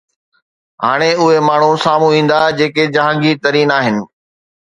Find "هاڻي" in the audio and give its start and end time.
0.83-1.09